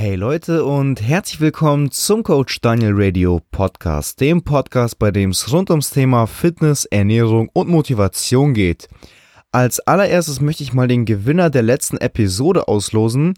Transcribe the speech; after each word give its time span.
Hey 0.00 0.14
Leute 0.14 0.64
und 0.64 1.02
herzlich 1.02 1.40
willkommen 1.40 1.90
zum 1.90 2.22
Coach 2.22 2.60
Daniel 2.60 2.92
Radio 2.94 3.40
Podcast, 3.50 4.20
dem 4.20 4.44
Podcast, 4.44 4.96
bei 5.00 5.10
dem 5.10 5.30
es 5.30 5.52
rund 5.52 5.70
ums 5.70 5.90
Thema 5.90 6.28
Fitness, 6.28 6.84
Ernährung 6.84 7.50
und 7.52 7.68
Motivation 7.68 8.54
geht. 8.54 8.88
Als 9.50 9.80
allererstes 9.80 10.40
möchte 10.40 10.62
ich 10.62 10.72
mal 10.72 10.86
den 10.86 11.04
Gewinner 11.04 11.50
der 11.50 11.62
letzten 11.62 11.96
Episode 11.96 12.68
auslosen. 12.68 13.34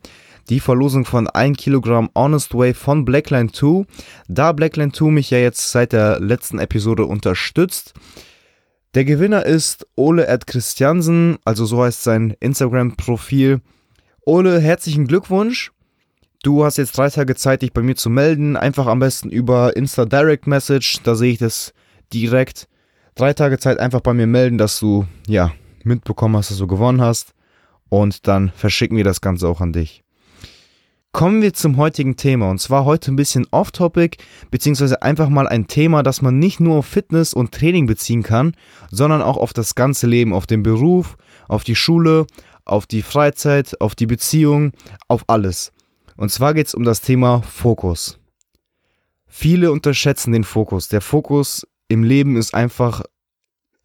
Die 0.51 0.61
Verlosung 0.61 1.07
von 1.07 1.29
1 1.29 1.57
Kilogramm 1.57 2.11
Honest 2.15 2.53
Way 2.53 2.75
von 2.75 3.07
Blackline 3.07 3.51
2. 3.51 3.87
Da 4.29 4.53
Blackline 4.53 4.93
2 4.93 5.07
mich 5.07 5.31
ja 5.31 5.39
jetzt 5.39 5.73
seit 5.73 5.95
der 5.95 6.21
letzten 6.21 6.59
Episode 6.59 7.07
unterstützt. 7.07 7.95
Der 8.93 9.07
Gewinner 9.07 9.47
ist 9.47 9.87
Ole 9.97 10.27
Ed 10.27 10.47
Christiansen, 10.47 11.39
also 11.43 11.65
so 11.65 11.83
heißt 11.83 12.03
sein 12.03 12.37
Instagram-Profil. 12.39 13.63
Ole, 14.27 14.61
herzlichen 14.61 15.07
Glückwunsch. 15.07 15.73
Du 16.43 16.65
hast 16.65 16.79
jetzt 16.79 16.97
drei 16.97 17.11
Tage 17.11 17.35
Zeit, 17.35 17.61
dich 17.61 17.75
bei 17.75 17.83
mir 17.83 17.97
zu 17.97 18.09
melden. 18.09 18.57
Einfach 18.57 18.87
am 18.87 18.99
besten 18.99 19.29
über 19.29 19.77
Insta 19.77 20.07
Direct 20.07 20.47
Message. 20.47 21.01
Da 21.03 21.15
sehe 21.15 21.33
ich 21.33 21.39
das 21.39 21.75
direkt. 22.15 22.67
Drei 23.15 23.35
Tage 23.35 23.59
Zeit 23.59 23.79
einfach 23.79 24.01
bei 24.01 24.15
mir 24.15 24.27
melden, 24.27 24.57
dass 24.57 24.81
du, 24.81 25.07
ja, 25.27 25.53
mitbekommen 25.85 26.37
hast, 26.37 26.51
dass 26.51 26.57
du 26.57 26.67
gewonnen 26.67 27.03
hast. 27.03 27.35
Und 27.91 28.27
dann 28.27 28.53
verschicken 28.57 28.97
wir 28.97 29.05
das 29.05 29.21
Ganze 29.21 29.49
auch 29.49 29.61
an 29.61 29.75
dich. 29.75 30.03
Kommen 31.13 31.43
wir 31.43 31.53
zum 31.53 31.77
heutigen 31.77 32.17
Thema. 32.17 32.49
Und 32.49 32.59
zwar 32.59 32.87
heute 32.87 33.13
ein 33.13 33.17
bisschen 33.17 33.47
off-topic, 33.51 34.17
beziehungsweise 34.51 35.03
einfach 35.03 35.29
mal 35.29 35.47
ein 35.47 35.67
Thema, 35.67 36.03
das 36.03 36.23
man 36.23 36.39
nicht 36.39 36.59
nur 36.59 36.77
auf 36.77 36.87
Fitness 36.87 37.35
und 37.35 37.53
Training 37.53 37.85
beziehen 37.85 38.23
kann, 38.23 38.55
sondern 38.91 39.21
auch 39.21 39.37
auf 39.37 39.53
das 39.53 39.75
ganze 39.75 40.07
Leben, 40.07 40.33
auf 40.33 40.47
den 40.47 40.63
Beruf, 40.63 41.19
auf 41.49 41.65
die 41.65 41.75
Schule, 41.75 42.27
auf 42.65 42.87
die 42.87 43.03
Freizeit, 43.03 43.79
auf 43.81 43.95
die 43.95 44.07
Beziehung, 44.07 44.73
auf 45.07 45.25
alles. 45.27 45.73
Und 46.21 46.31
zwar 46.31 46.53
geht 46.53 46.67
es 46.67 46.75
um 46.75 46.85
das 46.85 47.01
Thema 47.01 47.41
Fokus. 47.41 48.19
Viele 49.27 49.73
unterschätzen 49.73 50.33
den 50.33 50.45
Fokus. 50.45 50.89
Der 50.89 51.01
Fokus 51.01 51.67
im 51.89 52.05
Leben 52.05 52.37
ist 52.37 52.53
einfach 52.53 53.01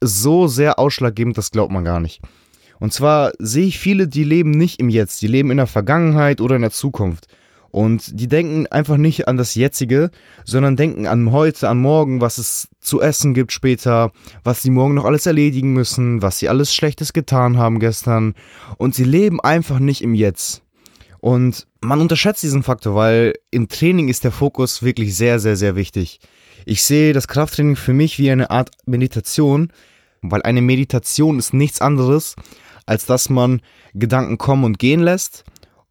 so 0.01 0.47
sehr 0.47 0.77
ausschlaggebend, 0.77 1.37
das 1.37 1.51
glaubt 1.51 1.71
man 1.71 1.85
gar 1.85 2.01
nicht. 2.01 2.21
Und 2.77 2.91
zwar 2.91 3.31
sehe 3.39 3.67
ich 3.67 3.79
viele, 3.79 4.09
die 4.09 4.25
leben 4.25 4.51
nicht 4.51 4.81
im 4.81 4.89
Jetzt, 4.89 5.21
die 5.21 5.27
leben 5.27 5.49
in 5.49 5.55
der 5.55 5.65
Vergangenheit 5.65 6.41
oder 6.41 6.57
in 6.57 6.61
der 6.61 6.71
Zukunft. 6.71 7.27
Und 7.71 8.19
die 8.19 8.27
denken 8.27 8.67
einfach 8.67 8.97
nicht 8.97 9.29
an 9.29 9.37
das 9.37 9.55
Jetzige, 9.55 10.11
sondern 10.43 10.75
denken 10.75 11.07
an 11.07 11.31
heute, 11.31 11.69
an 11.69 11.79
morgen, 11.79 12.19
was 12.19 12.37
es 12.37 12.67
zu 12.81 12.99
essen 12.99 13.33
gibt 13.33 13.53
später, 13.53 14.11
was 14.43 14.61
sie 14.61 14.71
morgen 14.71 14.95
noch 14.95 15.05
alles 15.05 15.25
erledigen 15.25 15.71
müssen, 15.71 16.21
was 16.21 16.39
sie 16.39 16.49
alles 16.49 16.75
Schlechtes 16.75 17.13
getan 17.13 17.57
haben 17.57 17.79
gestern. 17.79 18.35
Und 18.75 18.93
sie 18.93 19.05
leben 19.05 19.39
einfach 19.39 19.79
nicht 19.79 20.01
im 20.01 20.13
Jetzt. 20.13 20.64
Und 21.25 21.65
man 21.81 22.01
unterschätzt 22.01 22.43
diesen 22.43 22.61
Faktor, 22.61 22.93
weil 22.93 23.33
im 23.49 23.67
Training 23.67 24.09
ist 24.09 24.23
der 24.23 24.31
Fokus 24.31 24.83
wirklich 24.83 25.17
sehr, 25.17 25.39
sehr, 25.39 25.55
sehr 25.55 25.75
wichtig. 25.75 26.19
Ich 26.67 26.83
sehe 26.83 27.13
das 27.13 27.27
Krafttraining 27.27 27.75
für 27.75 27.93
mich 27.93 28.19
wie 28.19 28.29
eine 28.29 28.51
Art 28.51 28.69
Meditation, 28.85 29.73
weil 30.21 30.43
eine 30.43 30.61
Meditation 30.61 31.39
ist 31.39 31.51
nichts 31.51 31.81
anderes, 31.81 32.35
als 32.85 33.07
dass 33.07 33.31
man 33.31 33.61
Gedanken 33.95 34.37
kommen 34.37 34.65
und 34.65 34.77
gehen 34.77 34.99
lässt 34.99 35.45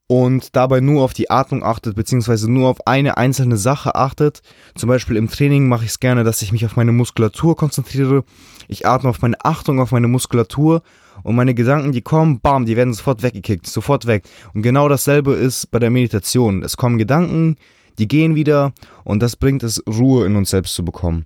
und 0.06 0.54
dabei 0.54 0.78
nur 0.78 1.02
auf 1.02 1.14
die 1.14 1.30
Atmung 1.30 1.64
achtet, 1.64 1.96
beziehungsweise 1.96 2.48
nur 2.48 2.68
auf 2.68 2.86
eine 2.86 3.16
einzelne 3.16 3.56
Sache 3.56 3.96
achtet. 3.96 4.40
Zum 4.76 4.88
Beispiel 4.88 5.16
im 5.16 5.28
Training 5.28 5.66
mache 5.66 5.82
ich 5.82 5.90
es 5.90 5.98
gerne, 5.98 6.22
dass 6.22 6.42
ich 6.42 6.52
mich 6.52 6.64
auf 6.64 6.76
meine 6.76 6.92
Muskulatur 6.92 7.56
konzentriere. 7.56 8.22
Ich 8.68 8.86
atme 8.86 9.10
auf 9.10 9.20
meine 9.20 9.44
Achtung, 9.44 9.80
auf 9.80 9.90
meine 9.90 10.06
Muskulatur 10.06 10.84
und 11.24 11.34
meine 11.34 11.54
Gedanken, 11.54 11.90
die 11.90 12.02
kommen, 12.02 12.38
bam, 12.38 12.66
die 12.66 12.76
werden 12.76 12.94
sofort 12.94 13.24
weggekickt, 13.24 13.66
sofort 13.66 14.06
weg. 14.06 14.24
Und 14.52 14.62
genau 14.62 14.88
dasselbe 14.88 15.32
ist 15.32 15.70
bei 15.72 15.80
der 15.80 15.90
Meditation. 15.90 16.62
Es 16.62 16.76
kommen 16.76 16.98
Gedanken, 16.98 17.56
die 17.98 18.06
gehen 18.06 18.36
wieder 18.36 18.72
und 19.02 19.20
das 19.20 19.34
bringt 19.34 19.64
es, 19.64 19.82
Ruhe 19.88 20.26
in 20.26 20.36
uns 20.36 20.50
selbst 20.50 20.74
zu 20.74 20.84
bekommen. 20.84 21.24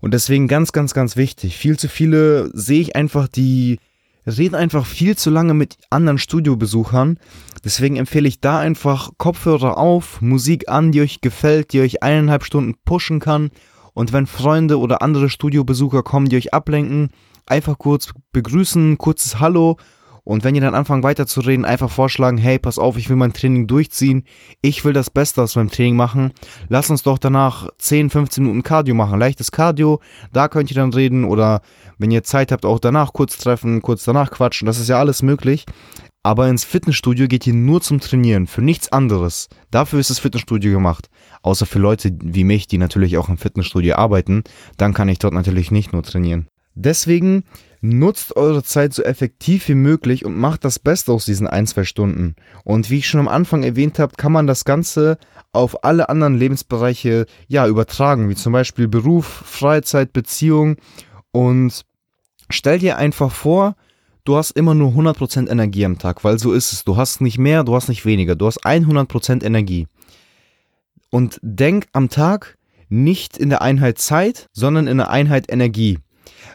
Und 0.00 0.14
deswegen 0.14 0.48
ganz, 0.48 0.72
ganz, 0.72 0.94
ganz 0.94 1.16
wichtig. 1.16 1.56
Viel 1.56 1.78
zu 1.78 1.88
viele 1.88 2.50
sehe 2.54 2.80
ich 2.80 2.96
einfach, 2.96 3.28
die 3.28 3.78
reden 4.26 4.54
einfach 4.54 4.86
viel 4.86 5.16
zu 5.16 5.30
lange 5.30 5.54
mit 5.54 5.76
anderen 5.90 6.18
Studiobesuchern. 6.18 7.18
Deswegen 7.64 7.96
empfehle 7.96 8.28
ich 8.28 8.40
da 8.40 8.58
einfach 8.58 9.10
Kopfhörer 9.18 9.76
auf, 9.76 10.20
Musik 10.20 10.68
an, 10.68 10.92
die 10.92 11.00
euch 11.00 11.20
gefällt, 11.20 11.72
die 11.72 11.80
euch 11.80 12.02
eineinhalb 12.02 12.44
Stunden 12.44 12.74
pushen 12.84 13.20
kann. 13.20 13.50
Und 13.94 14.12
wenn 14.12 14.26
Freunde 14.26 14.78
oder 14.78 15.02
andere 15.02 15.28
Studiobesucher 15.28 16.02
kommen, 16.02 16.28
die 16.28 16.36
euch 16.36 16.54
ablenken, 16.54 17.10
einfach 17.46 17.78
kurz 17.78 18.12
begrüßen, 18.32 18.98
kurzes 18.98 19.40
Hallo. 19.40 19.76
Und 20.24 20.44
wenn 20.44 20.54
ihr 20.54 20.60
dann 20.60 20.76
anfangt 20.76 21.02
weiterzureden, 21.02 21.64
einfach 21.64 21.90
vorschlagen, 21.90 22.38
hey, 22.38 22.56
pass 22.60 22.78
auf, 22.78 22.96
ich 22.96 23.08
will 23.08 23.16
mein 23.16 23.32
Training 23.32 23.66
durchziehen, 23.66 24.22
ich 24.60 24.84
will 24.84 24.92
das 24.92 25.10
Beste 25.10 25.42
aus 25.42 25.56
meinem 25.56 25.70
Training 25.70 25.96
machen, 25.96 26.32
lass 26.68 26.90
uns 26.90 27.02
doch 27.02 27.18
danach 27.18 27.68
10, 27.78 28.08
15 28.08 28.44
Minuten 28.44 28.62
Cardio 28.62 28.94
machen, 28.94 29.18
leichtes 29.18 29.50
Cardio, 29.50 30.00
da 30.32 30.46
könnt 30.46 30.70
ihr 30.70 30.76
dann 30.76 30.94
reden. 30.94 31.24
Oder 31.24 31.60
wenn 31.98 32.12
ihr 32.12 32.22
Zeit 32.22 32.52
habt, 32.52 32.64
auch 32.64 32.78
danach 32.78 33.12
kurz 33.12 33.36
treffen, 33.36 33.82
kurz 33.82 34.04
danach 34.04 34.30
quatschen, 34.30 34.66
das 34.66 34.78
ist 34.78 34.88
ja 34.88 35.00
alles 35.00 35.22
möglich. 35.22 35.66
Aber 36.24 36.48
ins 36.48 36.64
Fitnessstudio 36.64 37.26
geht 37.26 37.46
ihr 37.48 37.54
nur 37.54 37.80
zum 37.80 37.98
Trainieren, 37.98 38.46
für 38.46 38.62
nichts 38.62 38.92
anderes. 38.92 39.48
Dafür 39.72 39.98
ist 39.98 40.10
das 40.10 40.20
Fitnessstudio 40.20 40.72
gemacht. 40.72 41.10
Außer 41.42 41.66
für 41.66 41.80
Leute 41.80 42.16
wie 42.22 42.44
mich, 42.44 42.68
die 42.68 42.78
natürlich 42.78 43.18
auch 43.18 43.28
im 43.28 43.38
Fitnessstudio 43.38 43.96
arbeiten, 43.96 44.44
dann 44.76 44.94
kann 44.94 45.08
ich 45.08 45.18
dort 45.18 45.34
natürlich 45.34 45.72
nicht 45.72 45.92
nur 45.92 46.04
trainieren. 46.04 46.46
Deswegen 46.74 47.42
nutzt 47.80 48.36
eure 48.36 48.62
Zeit 48.62 48.94
so 48.94 49.02
effektiv 49.02 49.68
wie 49.68 49.74
möglich 49.74 50.24
und 50.24 50.38
macht 50.38 50.64
das 50.64 50.78
Beste 50.78 51.12
aus 51.12 51.24
diesen 51.24 51.48
ein, 51.48 51.66
zwei 51.66 51.82
Stunden. 51.82 52.36
Und 52.64 52.88
wie 52.88 52.98
ich 52.98 53.08
schon 53.08 53.20
am 53.20 53.28
Anfang 53.28 53.64
erwähnt 53.64 53.98
habe, 53.98 54.14
kann 54.16 54.30
man 54.30 54.46
das 54.46 54.64
Ganze 54.64 55.18
auf 55.52 55.84
alle 55.84 56.08
anderen 56.08 56.38
Lebensbereiche 56.38 57.26
ja 57.48 57.66
übertragen, 57.66 58.28
wie 58.28 58.36
zum 58.36 58.52
Beispiel 58.52 58.86
Beruf, 58.86 59.26
Freizeit, 59.26 60.12
Beziehung. 60.12 60.76
Und 61.32 61.84
stell 62.48 62.78
dir 62.78 62.96
einfach 62.96 63.32
vor, 63.32 63.74
du 64.24 64.36
hast 64.36 64.52
immer 64.52 64.74
nur 64.74 64.92
100% 64.92 65.50
Energie 65.50 65.84
am 65.84 65.98
Tag, 65.98 66.24
weil 66.24 66.38
so 66.38 66.52
ist 66.52 66.72
es. 66.72 66.84
Du 66.84 66.96
hast 66.96 67.20
nicht 67.20 67.38
mehr, 67.38 67.64
du 67.64 67.74
hast 67.74 67.88
nicht 67.88 68.04
weniger. 68.04 68.36
Du 68.36 68.46
hast 68.46 68.64
100% 68.64 69.44
Energie. 69.44 69.86
Und 71.10 71.38
denk 71.42 71.86
am 71.92 72.08
Tag 72.08 72.56
nicht 72.88 73.36
in 73.36 73.50
der 73.50 73.62
Einheit 73.62 73.98
Zeit, 73.98 74.48
sondern 74.52 74.86
in 74.86 74.98
der 74.98 75.10
Einheit 75.10 75.50
Energie. 75.50 75.98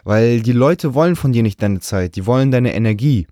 Weil 0.04 0.40
die 0.40 0.52
Leute 0.52 0.94
wollen 0.94 1.16
von 1.16 1.32
dir 1.32 1.42
nicht 1.42 1.60
deine 1.62 1.80
Zeit, 1.80 2.16
die 2.16 2.26
wollen 2.26 2.50
deine 2.50 2.74
Energie. 2.74 3.26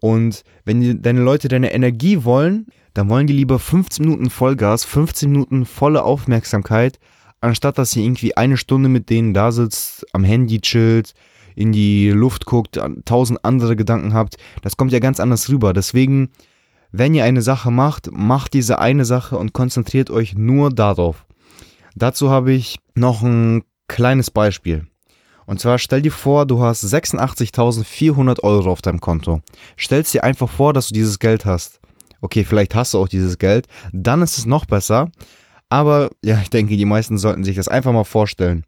Und 0.00 0.42
wenn 0.64 0.80
die, 0.80 1.00
deine 1.00 1.20
Leute 1.20 1.48
deine 1.48 1.72
Energie 1.72 2.24
wollen, 2.24 2.66
dann 2.94 3.08
wollen 3.08 3.26
die 3.26 3.32
lieber 3.32 3.58
15 3.58 4.04
Minuten 4.04 4.30
Vollgas, 4.30 4.84
15 4.84 5.30
Minuten 5.30 5.66
volle 5.66 6.04
Aufmerksamkeit, 6.04 6.98
anstatt 7.40 7.78
dass 7.78 7.94
ihr 7.96 8.04
irgendwie 8.04 8.36
eine 8.36 8.56
Stunde 8.56 8.88
mit 8.88 9.10
denen 9.10 9.34
da 9.34 9.52
sitzt, 9.52 10.06
am 10.12 10.24
Handy 10.24 10.60
chillt, 10.60 11.14
in 11.58 11.72
die 11.72 12.10
Luft 12.10 12.46
guckt, 12.46 12.80
tausend 13.04 13.44
andere 13.44 13.74
Gedanken 13.74 14.14
habt. 14.14 14.36
Das 14.62 14.76
kommt 14.76 14.92
ja 14.92 15.00
ganz 15.00 15.18
anders 15.18 15.48
rüber. 15.48 15.72
Deswegen, 15.72 16.30
wenn 16.92 17.14
ihr 17.14 17.24
eine 17.24 17.42
Sache 17.42 17.72
macht, 17.72 18.12
macht 18.12 18.54
diese 18.54 18.78
eine 18.78 19.04
Sache 19.04 19.36
und 19.36 19.54
konzentriert 19.54 20.08
euch 20.08 20.36
nur 20.36 20.70
darauf. 20.70 21.26
Dazu 21.96 22.30
habe 22.30 22.52
ich 22.52 22.78
noch 22.94 23.22
ein 23.22 23.64
kleines 23.88 24.30
Beispiel. 24.30 24.86
Und 25.46 25.58
zwar 25.58 25.78
stell 25.78 26.00
dir 26.00 26.12
vor, 26.12 26.46
du 26.46 26.62
hast 26.62 26.84
86.400 26.84 28.44
Euro 28.44 28.70
auf 28.70 28.80
deinem 28.80 29.00
Konto. 29.00 29.40
Stellst 29.76 30.14
dir 30.14 30.22
einfach 30.22 30.48
vor, 30.48 30.72
dass 30.72 30.88
du 30.88 30.94
dieses 30.94 31.18
Geld 31.18 31.44
hast. 31.44 31.80
Okay, 32.20 32.44
vielleicht 32.44 32.76
hast 32.76 32.94
du 32.94 32.98
auch 32.98 33.08
dieses 33.08 33.38
Geld. 33.38 33.66
Dann 33.92 34.22
ist 34.22 34.38
es 34.38 34.46
noch 34.46 34.64
besser. 34.64 35.10
Aber 35.70 36.10
ja, 36.22 36.38
ich 36.40 36.50
denke, 36.50 36.76
die 36.76 36.84
meisten 36.84 37.18
sollten 37.18 37.42
sich 37.42 37.56
das 37.56 37.66
einfach 37.66 37.92
mal 37.92 38.04
vorstellen. 38.04 38.64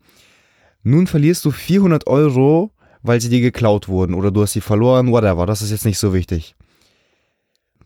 Nun 0.83 1.07
verlierst 1.07 1.45
du 1.45 1.53
400 1.53 2.09
Euro, 2.09 2.73
weil 3.03 3.21
sie 3.21 3.29
dir 3.29 3.41
geklaut 3.41 3.89
wurden 3.89 4.15
oder 4.15 4.31
du 4.31 4.43
hast 4.43 4.53
sie 4.53 4.61
verloren, 4.61 5.11
whatever. 5.11 5.47
Das 5.47 5.63
ist 5.63 5.71
jetzt 5.71 5.85
nicht 5.85 5.99
so 5.99 6.13
wichtig. 6.15 6.55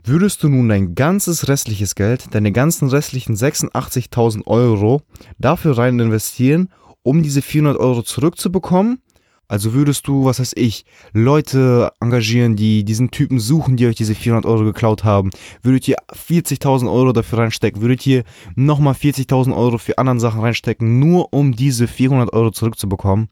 Würdest 0.03 0.43
du 0.43 0.49
nun 0.49 0.69
dein 0.69 0.95
ganzes 0.95 1.49
restliches 1.49 1.95
Geld, 1.95 2.35
deine 2.35 2.53
ganzen 2.53 2.89
restlichen 2.89 3.37
86.000 3.37 4.47
Euro 4.47 5.03
dafür 5.39 5.79
rein 5.79 5.99
investieren 5.99 6.69
um 7.05 7.23
diese 7.23 7.43
400 7.43 7.79
Euro 7.79 8.03
zurückzubekommen. 8.03 8.99
Also 9.47 9.75
würdest 9.75 10.09
du, 10.09 10.25
was 10.25 10.39
heißt 10.41 10.57
ich, 10.57 10.87
Leute 11.13 11.93
engagieren, 12.01 12.57
die 12.57 12.83
diesen 12.83 13.11
Typen 13.11 13.39
suchen, 13.39 13.77
die 13.77 13.87
euch 13.87 13.95
diese 13.95 14.15
400 14.15 14.47
Euro 14.47 14.65
geklaut 14.65 15.05
haben. 15.05 15.31
Würdet 15.63 15.87
ihr 15.87 15.97
40.000 16.11 16.91
Euro 16.91 17.13
dafür 17.13 17.41
reinstecken? 17.41 17.83
Würdet 17.83 18.07
ihr 18.07 18.25
nochmal 18.57 18.95
40.000 18.95 19.55
Euro 19.55 19.77
für 19.77 19.99
andere 19.99 20.19
Sachen 20.19 20.41
reinstecken, 20.41 20.99
nur 20.99 21.33
um 21.35 21.55
diese 21.55 21.87
400 21.87 22.33
Euro 22.33 22.51
zurückzubekommen? 22.51 23.29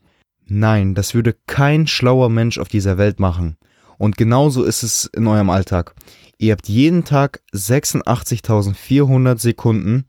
Nein, 0.54 0.94
das 0.94 1.14
würde 1.14 1.34
kein 1.46 1.87
schlauer 1.87 2.28
Mensch 2.28 2.58
auf 2.58 2.69
dieser 2.69 2.99
Welt 2.99 3.19
machen. 3.19 3.56
Und 3.96 4.19
genauso 4.19 4.64
ist 4.64 4.82
es 4.82 5.06
in 5.06 5.26
eurem 5.26 5.49
Alltag. 5.49 5.94
Ihr 6.37 6.52
habt 6.52 6.69
jeden 6.69 7.04
Tag 7.04 7.40
86.400 7.54 9.38
Sekunden 9.38 10.04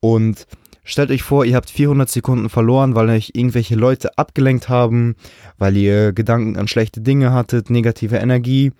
und 0.00 0.48
Stellt 0.82 1.10
euch 1.10 1.22
vor, 1.22 1.44
ihr 1.44 1.54
habt 1.54 1.68
400 1.68 2.08
Sekunden 2.08 2.48
verloren, 2.48 2.94
weil 2.94 3.10
euch 3.10 3.32
irgendwelche 3.34 3.74
Leute 3.74 4.16
abgelenkt 4.16 4.70
haben, 4.70 5.16
weil 5.58 5.76
ihr 5.76 6.14
Gedanken 6.14 6.56
an 6.56 6.66
schlechte 6.66 7.02
Dinge 7.02 7.34
hattet, 7.34 7.68
negative 7.68 8.16
Energie. 8.16 8.72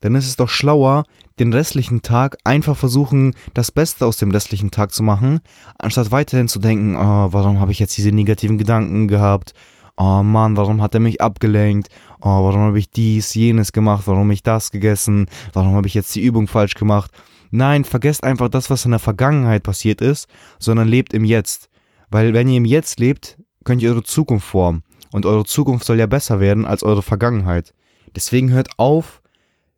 dann 0.00 0.14
ist 0.14 0.26
es 0.28 0.36
doch 0.36 0.50
schlauer, 0.50 1.04
den 1.40 1.52
restlichen 1.54 2.02
Tag 2.02 2.36
einfach 2.44 2.76
versuchen, 2.76 3.34
das 3.54 3.72
Beste 3.72 4.04
aus 4.04 4.18
dem 4.18 4.30
restlichen 4.30 4.70
Tag 4.70 4.92
zu 4.92 5.02
machen, 5.02 5.40
anstatt 5.78 6.12
weiterhin 6.12 6.48
zu 6.48 6.58
denken, 6.58 6.96
oh, 6.96 7.32
warum 7.32 7.58
habe 7.60 7.72
ich 7.72 7.78
jetzt 7.78 7.96
diese 7.96 8.12
negativen 8.12 8.58
Gedanken 8.58 9.08
gehabt? 9.08 9.54
Oh 10.00 10.22
Mann, 10.22 10.56
warum 10.56 10.80
hat 10.80 10.94
er 10.94 11.00
mich 11.00 11.20
abgelenkt? 11.20 11.88
Oh, 12.20 12.44
warum 12.44 12.60
habe 12.60 12.78
ich 12.78 12.88
dies, 12.88 13.34
jenes 13.34 13.72
gemacht? 13.72 14.04
Warum 14.06 14.22
habe 14.22 14.32
ich 14.32 14.44
das 14.44 14.70
gegessen? 14.70 15.26
Warum 15.52 15.74
habe 15.74 15.88
ich 15.88 15.94
jetzt 15.94 16.14
die 16.14 16.22
Übung 16.22 16.46
falsch 16.46 16.74
gemacht? 16.74 17.10
Nein, 17.50 17.84
vergesst 17.84 18.22
einfach 18.22 18.48
das, 18.48 18.70
was 18.70 18.84
in 18.84 18.92
der 18.92 19.00
Vergangenheit 19.00 19.64
passiert 19.64 20.00
ist, 20.00 20.28
sondern 20.60 20.86
lebt 20.86 21.14
im 21.14 21.24
Jetzt. 21.24 21.68
Weil 22.10 22.32
wenn 22.32 22.46
ihr 22.46 22.58
im 22.58 22.64
Jetzt 22.64 23.00
lebt, 23.00 23.38
könnt 23.64 23.82
ihr 23.82 23.90
eure 23.90 24.04
Zukunft 24.04 24.46
formen. 24.46 24.84
Und 25.10 25.26
eure 25.26 25.44
Zukunft 25.44 25.84
soll 25.84 25.98
ja 25.98 26.06
besser 26.06 26.38
werden 26.38 26.64
als 26.64 26.84
eure 26.84 27.02
Vergangenheit. 27.02 27.74
Deswegen 28.14 28.50
hört 28.50 28.68
auf, 28.76 29.20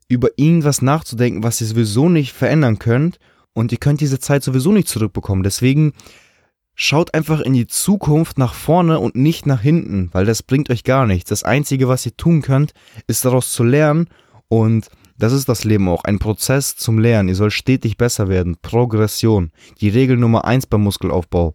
über 0.06 0.28
irgendwas 0.36 0.82
nachzudenken, 0.82 1.44
was 1.44 1.62
ihr 1.62 1.66
sowieso 1.66 2.10
nicht 2.10 2.32
verändern 2.34 2.78
könnt. 2.78 3.18
Und 3.54 3.72
ihr 3.72 3.78
könnt 3.78 4.02
diese 4.02 4.18
Zeit 4.18 4.42
sowieso 4.42 4.70
nicht 4.70 4.88
zurückbekommen. 4.88 5.44
Deswegen 5.44 5.94
schaut 6.82 7.12
einfach 7.12 7.40
in 7.40 7.52
die 7.52 7.66
Zukunft 7.66 8.38
nach 8.38 8.54
vorne 8.54 9.00
und 9.00 9.14
nicht 9.14 9.44
nach 9.44 9.60
hinten, 9.60 10.08
weil 10.12 10.24
das 10.24 10.42
bringt 10.42 10.70
euch 10.70 10.82
gar 10.82 11.04
nichts. 11.04 11.28
Das 11.28 11.42
Einzige, 11.42 11.88
was 11.88 12.06
ihr 12.06 12.16
tun 12.16 12.40
könnt, 12.40 12.72
ist 13.06 13.26
daraus 13.26 13.52
zu 13.52 13.64
lernen. 13.64 14.08
Und 14.48 14.88
das 15.18 15.34
ist 15.34 15.46
das 15.50 15.64
Leben 15.64 15.90
auch. 15.90 16.04
Ein 16.04 16.18
Prozess 16.18 16.76
zum 16.76 16.98
Lernen. 16.98 17.28
Ihr 17.28 17.34
sollt 17.34 17.52
stetig 17.52 17.98
besser 17.98 18.28
werden. 18.28 18.56
Progression. 18.62 19.52
Die 19.82 19.90
Regel 19.90 20.16
Nummer 20.16 20.46
eins 20.46 20.66
beim 20.66 20.80
Muskelaufbau. 20.80 21.52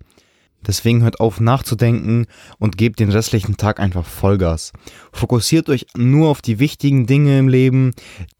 Deswegen 0.66 1.01
hört 1.01 1.19
auf 1.19 1.39
nachzudenken 1.39 2.27
und 2.60 2.77
gebt 2.77 3.00
den 3.00 3.10
restlichen 3.10 3.57
Tag 3.57 3.80
einfach 3.80 4.06
Vollgas. 4.06 4.74
Fokussiert 5.12 5.69
euch 5.69 5.88
nur 5.98 6.30
auf 6.30 6.44
die 6.44 6.60
wichtigen 6.60 7.07
Dinge 7.07 7.39
im 7.39 7.48
Leben, 7.48 7.94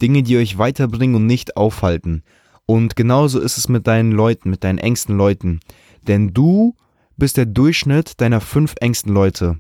Dinge, 0.04 0.22
die 0.22 0.38
euch 0.38 0.60
weiterbringen 0.60 1.16
und 1.16 1.26
nicht 1.26 1.58
aufhalten. 1.58 2.22
Und 2.68 2.96
genauso 2.96 3.40
ist 3.40 3.58
es 3.58 3.70
mit 3.70 3.88
deinen 3.88 4.12
Leuten, 4.12 4.52
mit 4.52 4.64
deinen 4.64 4.80
engsten 4.80 5.18
Leuten. 5.18 5.60
Denn 6.08 6.34
du 6.34 6.76
bist 7.18 7.38
der 7.38 7.46
Durchschnitt 7.46 8.20
deiner 8.22 8.42
fünf 8.42 8.76
engsten 8.80 9.14
Leute. 9.14 9.58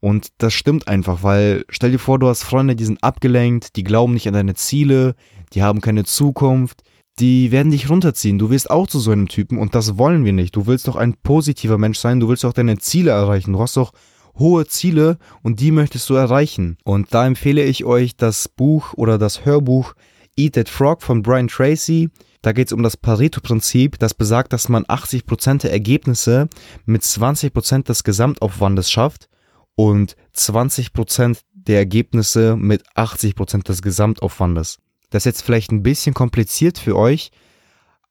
Und 0.00 0.28
das 0.38 0.54
stimmt 0.54 0.88
einfach, 0.88 1.22
weil 1.22 1.64
stell 1.68 1.90
dir 1.90 1.98
vor, 1.98 2.18
du 2.18 2.28
hast 2.28 2.42
Freunde, 2.42 2.74
die 2.74 2.84
sind 2.84 3.02
abgelenkt, 3.04 3.76
die 3.76 3.84
glauben 3.84 4.14
nicht 4.14 4.26
an 4.26 4.34
deine 4.34 4.54
Ziele, 4.54 5.14
die 5.52 5.62
haben 5.62 5.82
keine 5.82 6.04
Zukunft, 6.04 6.82
die 7.18 7.52
werden 7.52 7.70
dich 7.70 7.90
runterziehen. 7.90 8.38
Du 8.38 8.48
wirst 8.48 8.70
auch 8.70 8.86
zu 8.86 8.98
so 8.98 9.10
einem 9.10 9.28
Typen 9.28 9.58
und 9.58 9.74
das 9.74 9.98
wollen 9.98 10.24
wir 10.24 10.32
nicht. 10.32 10.56
Du 10.56 10.66
willst 10.66 10.88
doch 10.88 10.96
ein 10.96 11.14
positiver 11.22 11.76
Mensch 11.76 11.98
sein, 11.98 12.18
du 12.18 12.28
willst 12.28 12.44
doch 12.44 12.54
deine 12.54 12.78
Ziele 12.78 13.10
erreichen. 13.10 13.52
Du 13.52 13.60
hast 13.60 13.76
doch 13.76 13.92
hohe 14.38 14.66
Ziele 14.66 15.18
und 15.42 15.60
die 15.60 15.70
möchtest 15.70 16.08
du 16.08 16.14
erreichen. 16.14 16.78
Und 16.82 17.12
da 17.12 17.26
empfehle 17.26 17.62
ich 17.62 17.84
euch 17.84 18.16
das 18.16 18.48
Buch 18.48 18.94
oder 18.94 19.18
das 19.18 19.44
Hörbuch 19.44 19.94
Eat 20.36 20.54
That 20.54 20.68
Frog 20.68 21.02
von 21.02 21.22
Brian 21.22 21.48
Tracy. 21.48 22.10
Da 22.42 22.52
geht 22.52 22.68
es 22.68 22.72
um 22.72 22.82
das 22.82 22.96
Pareto-Prinzip, 22.96 23.98
das 23.98 24.14
besagt, 24.14 24.52
dass 24.54 24.70
man 24.70 24.84
80% 24.84 25.62
der 25.62 25.72
Ergebnisse 25.72 26.48
mit 26.86 27.02
20% 27.02 27.84
des 27.84 28.02
Gesamtaufwandes 28.02 28.90
schafft 28.90 29.28
und 29.74 30.16
20% 30.34 31.38
der 31.52 31.78
Ergebnisse 31.78 32.56
mit 32.56 32.82
80% 32.96 33.64
des 33.64 33.82
Gesamtaufwandes. 33.82 34.78
Das 35.10 35.22
ist 35.22 35.26
jetzt 35.26 35.42
vielleicht 35.42 35.70
ein 35.70 35.82
bisschen 35.82 36.14
kompliziert 36.14 36.78
für 36.78 36.96
euch, 36.96 37.30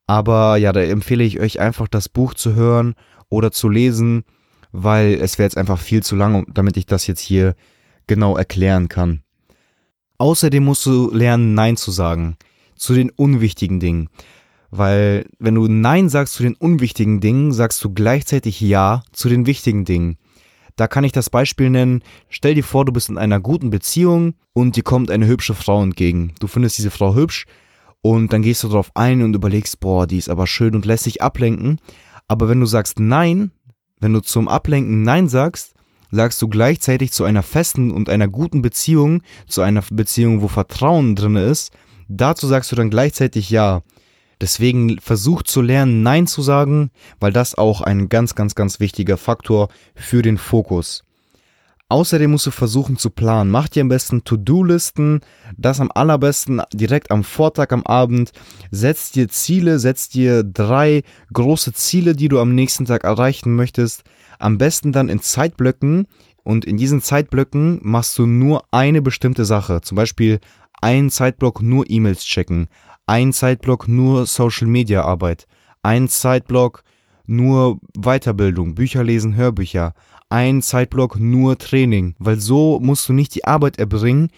aber 0.05 0.57
ja, 0.57 0.73
da 0.73 0.81
empfehle 0.81 1.23
ich 1.23 1.39
euch 1.39 1.59
einfach 1.59 1.87
das 1.87 2.09
Buch 2.09 2.33
zu 2.33 2.53
hören 2.53 2.95
oder 3.29 3.51
zu 3.51 3.69
lesen, 3.69 4.23
weil 4.71 5.13
es 5.15 5.37
wäre 5.37 5.45
jetzt 5.45 5.57
einfach 5.57 5.79
viel 5.79 6.03
zu 6.03 6.15
lang, 6.15 6.45
damit 6.53 6.77
ich 6.77 6.85
das 6.85 7.07
jetzt 7.07 7.21
hier 7.21 7.55
genau 8.05 8.37
erklären 8.37 8.89
kann. 8.89 9.23
Außerdem 10.19 10.63
musst 10.63 10.85
du 10.85 11.09
lernen, 11.11 11.55
Nein 11.55 11.75
zu 11.75 11.91
sagen 11.91 12.37
zu 12.79 12.93
den 12.93 13.11
unwichtigen 13.11 13.79
Dingen. 13.79 14.09
Weil 14.71 15.25
wenn 15.39 15.55
du 15.55 15.67
Nein 15.67 16.09
sagst 16.09 16.33
zu 16.33 16.43
den 16.43 16.55
unwichtigen 16.55 17.19
Dingen, 17.19 17.51
sagst 17.51 17.83
du 17.83 17.93
gleichzeitig 17.93 18.61
Ja 18.61 19.03
zu 19.11 19.29
den 19.29 19.45
wichtigen 19.45 19.85
Dingen. 19.85 20.17
Da 20.75 20.87
kann 20.87 21.03
ich 21.03 21.11
das 21.11 21.29
Beispiel 21.29 21.69
nennen. 21.69 22.03
Stell 22.29 22.55
dir 22.55 22.63
vor, 22.63 22.85
du 22.85 22.93
bist 22.93 23.09
in 23.09 23.17
einer 23.17 23.41
guten 23.41 23.69
Beziehung 23.69 24.35
und 24.53 24.75
dir 24.75 24.83
kommt 24.83 25.11
eine 25.11 25.27
hübsche 25.27 25.53
Frau 25.53 25.83
entgegen. 25.83 26.33
Du 26.39 26.47
findest 26.47 26.77
diese 26.77 26.91
Frau 26.91 27.15
hübsch 27.15 27.45
und 28.01 28.31
dann 28.31 28.43
gehst 28.43 28.63
du 28.63 28.69
darauf 28.69 28.91
ein 28.95 29.21
und 29.21 29.35
überlegst, 29.35 29.79
boah, 29.81 30.07
die 30.07 30.17
ist 30.17 30.29
aber 30.29 30.47
schön 30.47 30.75
und 30.75 30.85
lässt 30.85 31.03
sich 31.03 31.21
ablenken. 31.21 31.81
Aber 32.27 32.47
wenn 32.47 32.61
du 32.61 32.65
sagst 32.65 32.99
Nein, 32.99 33.51
wenn 33.99 34.13
du 34.13 34.21
zum 34.21 34.47
Ablenken 34.47 35.01
Nein 35.01 35.27
sagst, 35.27 35.73
sagst 36.11 36.41
du 36.41 36.47
gleichzeitig 36.47 37.11
zu 37.11 37.23
einer 37.23 37.43
festen 37.43 37.91
und 37.91 38.09
einer 38.09 38.27
guten 38.27 38.61
Beziehung, 38.61 39.21
zu 39.47 39.61
einer 39.61 39.83
Beziehung, 39.91 40.41
wo 40.41 40.47
Vertrauen 40.47 41.15
drin 41.15 41.35
ist, 41.35 41.71
dazu 42.07 42.47
sagst 42.47 42.71
du 42.71 42.75
dann 42.75 42.89
gleichzeitig 42.89 43.49
Ja. 43.49 43.83
Deswegen 44.41 44.99
versuch 44.99 45.43
zu 45.43 45.61
lernen, 45.61 46.01
Nein 46.01 46.25
zu 46.25 46.41
sagen, 46.41 46.91
weil 47.19 47.33
das 47.33 47.55
auch 47.55 47.81
ein 47.81 48.07
ganz, 48.07 48.35
ganz, 48.35 48.55
ganz 48.55 48.79
wichtiger 48.79 49.17
Faktor 49.17 49.67
für 49.95 50.21
den 50.21 50.37
Fokus. 50.37 51.03
Außerdem 51.91 52.29
musst 52.29 52.45
du 52.45 52.51
versuchen 52.51 52.97
zu 52.97 53.09
planen. 53.09 53.49
Mach 53.49 53.67
dir 53.67 53.81
am 53.81 53.89
besten 53.89 54.23
To-Do-Listen, 54.23 55.21
das 55.57 55.79
am 55.79 55.91
allerbesten 55.93 56.61
direkt 56.71 57.09
am 57.09 57.23
Vortag, 57.23 57.71
am 57.71 57.83
Abend. 57.83 58.31
Setz 58.69 59.11
dir 59.11 59.27
Ziele, 59.27 59.79
setz 59.79 60.07
dir 60.07 60.43
drei 60.43 61.01
große 61.33 61.73
Ziele, 61.73 62.15
die 62.15 62.27
du 62.27 62.39
am 62.39 62.53
nächsten 62.53 62.85
Tag 62.85 63.03
erreichen 63.05 63.55
möchtest. 63.55 64.03
Am 64.37 64.59
besten 64.59 64.91
dann 64.91 65.09
in 65.09 65.19
Zeitblöcken 65.19 66.05
und 66.43 66.63
in 66.63 66.77
diesen 66.77 67.01
Zeitblöcken 67.01 67.79
machst 67.81 68.17
du 68.19 68.27
nur 68.27 68.65
eine 68.69 69.01
bestimmte 69.01 69.43
Sache. 69.43 69.81
Zum 69.81 69.95
Beispiel 69.95 70.39
ein 70.81 71.09
Zeitblock 71.09 71.61
nur 71.61 71.89
E-Mails 71.89 72.23
checken, 72.23 72.67
ein 73.07 73.33
Zeitblock 73.33 73.87
nur 73.87 74.27
Social 74.27 74.67
Media 74.67 75.01
Arbeit, 75.01 75.47
ein 75.81 76.07
Zeitblock 76.07 76.83
nur 77.29 77.79
Weiterbildung, 77.97 78.75
Bücher 78.75 79.03
lesen, 79.03 79.35
Hörbücher, 79.35 79.93
ein 80.29 80.61
Zeitblock 80.61 81.19
nur 81.19 81.57
Training, 81.57 82.15
weil 82.19 82.39
so 82.39 82.79
musst 82.81 83.07
du 83.09 83.13
nicht 83.13 83.33
die 83.35 83.45
Arbeit 83.45 83.79
erbringen, 83.79 84.29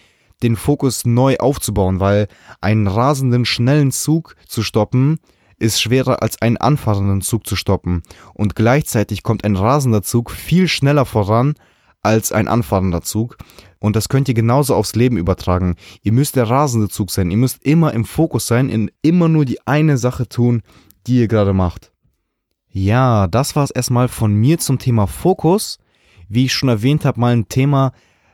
den 0.42 0.56
Fokus 0.56 1.04
neu 1.04 1.36
aufzubauen, 1.38 2.00
weil 2.00 2.28
einen 2.60 2.86
rasenden 2.86 3.44
schnellen 3.44 3.92
Zug 3.92 4.36
zu 4.46 4.62
stoppen 4.62 5.18
ist 5.58 5.80
schwerer 5.80 6.22
als 6.22 6.42
einen 6.42 6.56
anfahrenden 6.56 7.20
Zug 7.20 7.46
zu 7.46 7.54
stoppen 7.54 8.02
und 8.34 8.56
gleichzeitig 8.56 9.22
kommt 9.22 9.44
ein 9.44 9.54
rasender 9.54 10.02
Zug 10.02 10.32
viel 10.32 10.66
schneller 10.66 11.06
voran 11.06 11.54
als 12.02 12.32
ein 12.32 12.48
anfahrender 12.48 13.02
Zug. 13.02 13.36
Und 13.78 13.94
das 13.94 14.08
könnt 14.08 14.28
ihr 14.28 14.34
genauso 14.34 14.74
aufs 14.74 14.96
Leben 14.96 15.16
übertragen. 15.16 15.76
Ihr 16.02 16.12
müsst 16.12 16.34
der 16.34 16.50
rasende 16.50 16.88
Zug 16.88 17.12
sein. 17.12 17.30
Ihr 17.30 17.36
müsst 17.36 17.64
immer 17.64 17.94
im 17.94 18.04
Fokus 18.04 18.48
sein, 18.48 18.68
in 18.68 18.90
immer 19.02 19.28
nur 19.28 19.44
die 19.44 19.64
eine 19.66 19.98
Sache 19.98 20.28
tun, 20.28 20.62
die 21.06 21.20
ihr 21.20 21.28
gerade 21.28 21.52
macht. 21.52 21.91
Ja, 22.72 23.26
das 23.26 23.54
war 23.54 23.64
es 23.64 23.70
erstmal 23.70 24.08
von 24.08 24.32
mir 24.32 24.58
zum 24.58 24.78
Thema 24.78 25.06
Fokus. 25.06 25.78
Wie 26.28 26.46
ich 26.46 26.54
schon 26.54 26.70
erwähnt 26.70 27.04
habe, 27.04 27.20
mal 27.20 27.34
ein 27.34 27.48
Thema, 27.48 27.92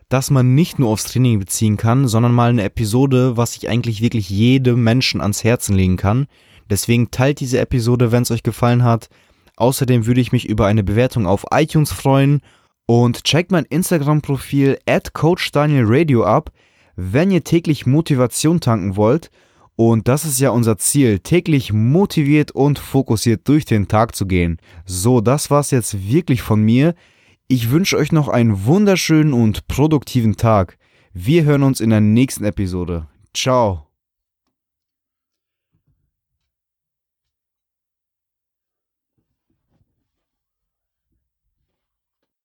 das 0.08 0.30
man 0.30 0.54
nicht 0.54 0.78
nur 0.78 0.90
aufs 0.90 1.04
Training 1.04 1.40
beziehen 1.40 1.76
kann, 1.76 2.06
sondern 2.06 2.32
mal 2.32 2.50
eine 2.50 2.62
Episode, 2.62 3.36
was 3.36 3.56
ich 3.56 3.68
eigentlich 3.68 4.00
wirklich 4.00 4.30
jedem 4.30 4.84
Menschen 4.84 5.20
ans 5.20 5.42
Herzen 5.42 5.74
legen 5.74 5.96
kann. 5.96 6.28
Deswegen 6.70 7.10
teilt 7.10 7.40
diese 7.40 7.58
Episode, 7.58 8.12
wenn 8.12 8.22
es 8.22 8.30
euch 8.30 8.44
gefallen 8.44 8.84
hat. 8.84 9.08
Außerdem 9.56 10.06
würde 10.06 10.20
ich 10.20 10.30
mich 10.30 10.48
über 10.48 10.66
eine 10.66 10.84
Bewertung 10.84 11.26
auf 11.26 11.46
iTunes 11.50 11.90
freuen 11.90 12.40
und 12.86 13.24
checkt 13.24 13.50
mein 13.50 13.64
Instagram-Profil 13.64 14.78
at 14.86 15.14
CoachDanielRadio 15.14 16.24
ab, 16.24 16.52
wenn 16.94 17.32
ihr 17.32 17.42
täglich 17.42 17.86
Motivation 17.86 18.60
tanken 18.60 18.94
wollt. 18.94 19.30
Und 19.80 20.08
das 20.08 20.24
ist 20.24 20.40
ja 20.40 20.50
unser 20.50 20.76
Ziel, 20.76 21.20
täglich 21.20 21.72
motiviert 21.72 22.50
und 22.50 22.80
fokussiert 22.80 23.46
durch 23.46 23.64
den 23.64 23.86
Tag 23.86 24.16
zu 24.16 24.26
gehen. 24.26 24.58
So, 24.84 25.20
das 25.20 25.52
war's 25.52 25.70
jetzt 25.70 26.10
wirklich 26.10 26.42
von 26.42 26.60
mir. 26.60 26.96
Ich 27.46 27.70
wünsche 27.70 27.96
euch 27.96 28.10
noch 28.10 28.26
einen 28.26 28.64
wunderschönen 28.64 29.32
und 29.32 29.68
produktiven 29.68 30.34
Tag. 30.34 30.78
Wir 31.12 31.44
hören 31.44 31.62
uns 31.62 31.80
in 31.80 31.90
der 31.90 32.00
nächsten 32.00 32.42
Episode. 32.42 33.06
Ciao. 33.32 33.87